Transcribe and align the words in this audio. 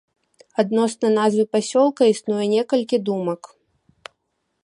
Адносна 0.61 1.07
назвы 1.17 1.43
пасёлка 1.57 2.03
існуе 2.13 2.45
некалькі 2.55 2.97
думак. 3.09 3.41